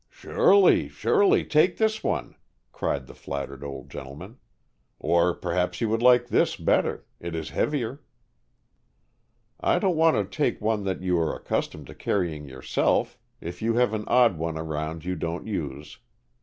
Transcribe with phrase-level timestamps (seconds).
[0.09, 1.45] "Surely, surely.
[1.45, 2.33] Take this one,"
[2.71, 4.39] cried the flattered old gentleman.
[4.97, 7.05] "Or perhaps you would like this better?
[7.19, 8.01] It is heavier."
[9.59, 13.75] "I don't want to take one that you are accustomed to carrying yourself, if you
[13.75, 15.99] have an odd one around you don't use.